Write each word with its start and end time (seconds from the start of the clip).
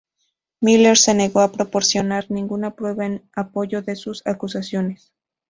Miller 0.61 0.97
se 0.97 1.13
negó 1.13 1.41
a 1.41 1.51
proporcionar 1.51 2.25
ninguna 2.31 2.71
prueba 2.71 3.05
en 3.05 3.23
apoyo 3.35 3.83
de 3.83 3.95
sus 3.95 4.25
acusaciones. 4.25 5.13